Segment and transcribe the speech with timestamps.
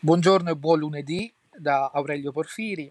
[0.00, 2.88] Buongiorno e buon lunedì da Aurelio Porfiri.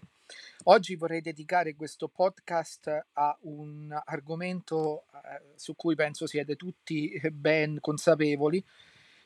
[0.64, 7.78] Oggi vorrei dedicare questo podcast a un argomento eh, su cui penso siete tutti ben
[7.80, 8.62] consapevoli,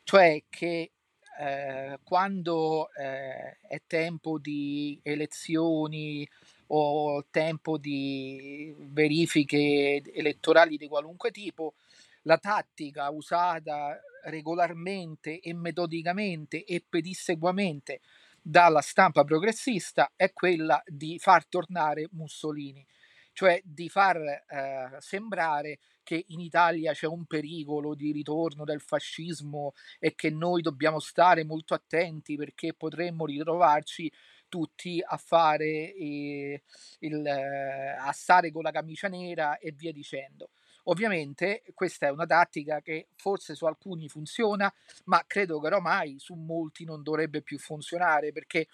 [0.04, 0.92] cioè che
[1.40, 6.26] eh, quando eh, è tempo di elezioni
[6.68, 11.74] o tempo di verifiche elettorali di qualunque tipo,
[12.22, 18.00] la tattica usata regolarmente e metodicamente e pedissequamente
[18.40, 22.84] dalla stampa progressista è quella di far tornare Mussolini,
[23.32, 29.72] cioè di far eh, sembrare che in Italia c'è un pericolo di ritorno del fascismo
[30.00, 34.10] e che noi dobbiamo stare molto attenti perché potremmo ritrovarci
[34.48, 36.62] tutti a fare eh,
[36.98, 40.50] il, eh, a stare con la camicia nera e via dicendo.
[40.84, 44.72] Ovviamente questa è una tattica che forse su alcuni funziona,
[45.04, 48.66] ma credo che ormai su molti non dovrebbe più funzionare perché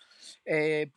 [0.43, 0.91] eh,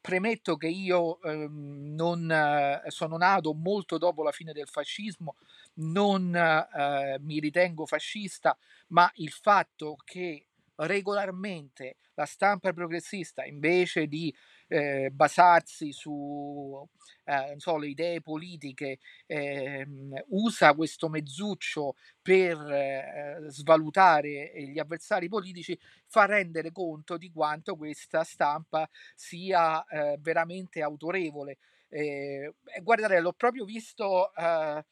[0.00, 5.36] premetto che io eh, non eh, sono nato molto dopo la fine del fascismo,
[5.74, 8.56] non eh, mi ritengo fascista,
[8.88, 10.44] ma il fatto che
[10.76, 14.34] regolarmente la stampa progressista invece di
[14.68, 16.86] eh, basarsi su
[17.24, 19.86] eh, so, le idee politiche, eh,
[20.28, 28.24] usa questo mezzuccio per eh, svalutare gli avversari politici, fa rendere conto di quanto questa
[28.24, 31.58] stampa sia eh, veramente autorevole.
[31.88, 34.84] Eh, guardate, l'ho proprio visto eh,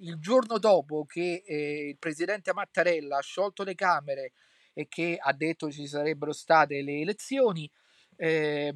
[0.00, 4.32] il giorno dopo che il presidente Mattarella ha sciolto le Camere
[4.72, 7.70] e che ha detto ci sarebbero state le elezioni,
[8.18, 8.74] eh,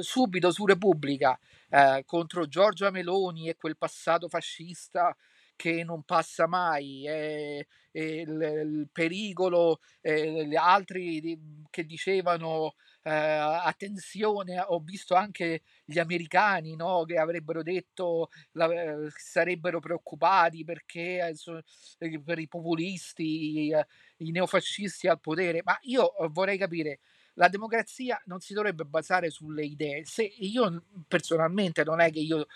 [0.00, 5.14] subito su Repubblica eh, contro Giorgia Meloni e quel passato fascista
[5.60, 14.58] che non passa mai, eh, il, il, pericolo, eh, gli altri che dicevano eh, attenzione,
[14.58, 21.34] ho visto anche gli americani no, che avrebbero detto la, eh, sarebbero preoccupati perché
[22.24, 27.00] per i populisti, i neofascisti al potere, ma io vorrei capire
[27.34, 30.04] la democrazia non si dovrebbe basare sulle idee.
[30.04, 32.46] Se io personalmente non è che io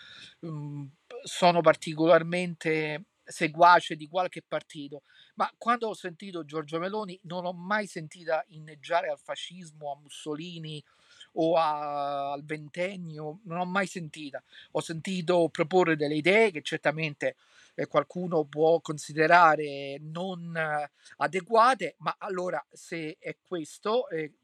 [0.40, 0.90] mh, mhmm,
[1.22, 5.02] sono particolarmente seguace di qualche partito,
[5.36, 10.82] ma quando ho sentito Giorgio Meloni non ho mai sentita inneggiare al fascismo, a Mussolini
[11.34, 14.42] o a, al ventennio, non ho mai sentita.
[14.72, 17.36] Ho sentito proporre delle idee che certamente
[17.74, 24.34] eh, qualcuno può considerare non eh, adeguate, ma allora se è questo, eh,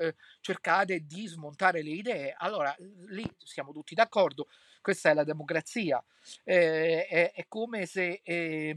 [0.00, 2.74] eh, cercate di smontare le idee, allora
[3.08, 4.48] lì siamo tutti d'accordo,
[4.80, 6.02] questa è la democrazia.
[6.44, 8.76] Eh, è, è, come se eh,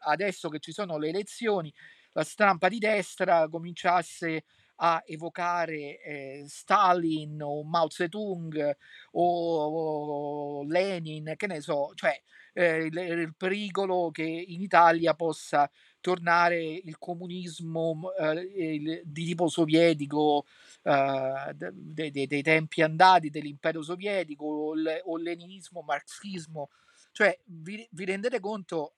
[0.00, 1.72] adesso che ci sono le elezioni,
[2.12, 4.44] la stampa di destra cominciasse
[4.82, 8.76] a evocare eh, Stalin o Mao Zedong
[9.12, 12.18] o, o, Lenin, che ne so, cioè
[12.54, 15.70] eh, il, il, pericolo che in Italia possa
[16.00, 20.46] tornare il comunismo eh, il, di tipo sovietico
[20.82, 26.70] eh, dei, dei, dei, tempi andati dell'impero sovietico o il, o leninismo, marxismo,
[27.12, 28.94] cioè vi, vi rendete conto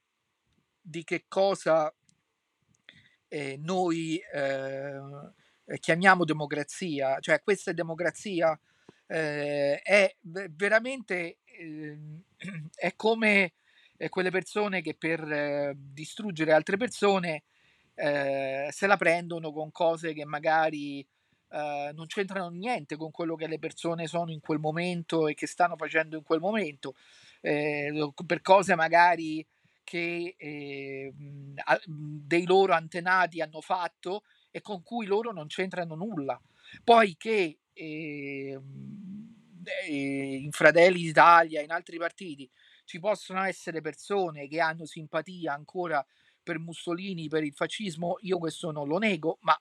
[0.81, 1.93] di che cosa
[3.27, 5.01] eh, noi eh,
[5.65, 8.59] eh, chiamiamo democrazia, cioè questa è democrazia,
[9.07, 11.99] eh, è veramente eh,
[12.75, 13.53] è come
[13.97, 17.45] eh, quelle persone che per eh, distruggere altre persone
[17.95, 21.07] eh, se la prendono con cose che magari
[21.53, 25.77] non c'entrano niente con quello che le persone sono in quel momento e che stanno
[25.77, 26.95] facendo in quel momento,
[27.43, 29.47] per cose magari
[29.85, 30.35] che
[31.85, 34.23] dei loro antenati hanno fatto
[34.53, 36.41] e con cui loro non c'entrano nulla.
[36.85, 38.61] Poi che eh,
[39.89, 42.49] in Fratelli d'Italia, in altri partiti,
[42.85, 46.05] ci possono essere persone che hanno simpatia ancora
[46.43, 49.59] per Mussolini, per il fascismo, io questo non lo nego, ma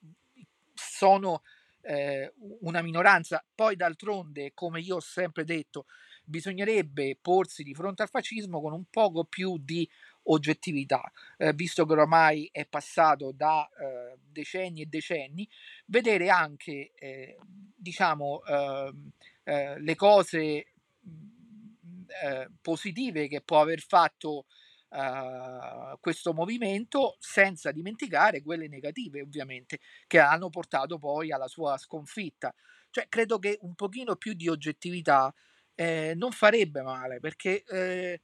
[0.73, 1.41] sono
[1.81, 3.43] eh, una minoranza.
[3.53, 5.85] Poi d'altronde, come io ho sempre detto,
[6.23, 9.87] bisognerebbe porsi di fronte al fascismo con un poco più di
[10.23, 15.47] oggettività, eh, visto che ormai è passato da eh, decenni e decenni,
[15.85, 17.37] vedere anche eh,
[17.75, 19.11] diciamo ehm,
[19.43, 20.73] eh, le cose
[21.07, 24.45] mm, eh, positive che può aver fatto
[24.93, 32.53] Uh, questo movimento senza dimenticare quelle negative ovviamente che hanno portato poi alla sua sconfitta.
[32.89, 35.33] Cioè credo che un pochino più di oggettività
[35.75, 38.19] eh, non farebbe male perché eh,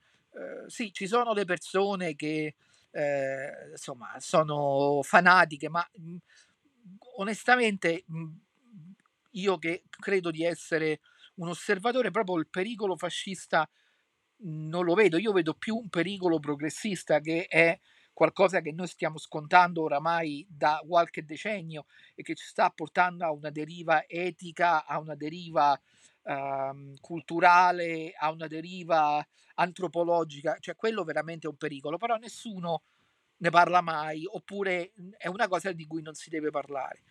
[0.67, 2.55] sì, ci sono le persone che
[2.97, 6.17] eh, insomma sono fanatiche, ma mh, mhmm,
[7.17, 8.03] onestamente
[9.31, 10.99] io che credo di essere
[11.35, 13.69] un osservatore, proprio il pericolo fascista
[14.39, 17.79] non lo vedo, io vedo più un pericolo progressista che è
[18.13, 21.85] qualcosa che noi stiamo scontando oramai da qualche decennio
[22.15, 25.79] e che ci sta portando a una deriva etica, a una deriva
[26.27, 29.25] uh, culturale, a una deriva
[29.55, 32.83] antropologica, cioè quello veramente è un pericolo, però nessuno
[33.37, 37.01] ne parla mai, oppure è una cosa di cui non si deve parlare.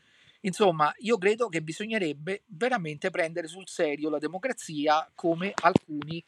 [0.40, 6.22] Insomma, io credo che bisognerebbe veramente prendere sul serio la democrazia come alcuni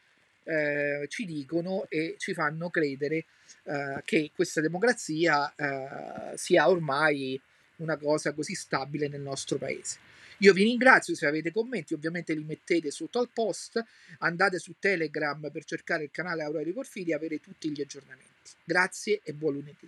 [0.45, 3.27] eh, ci dicono e ci fanno credere
[3.65, 7.41] eh, che questa democrazia eh, sia ormai
[7.79, 9.99] una cosa così stabile nel nostro paese.
[10.39, 13.83] Io vi ringrazio, se avete commenti ovviamente li mettete sotto al post,
[14.19, 18.53] andate su Telegram per cercare il canale Aurelio Porfiri e avere tutti gli aggiornamenti.
[18.65, 19.87] Grazie e buon lunedì.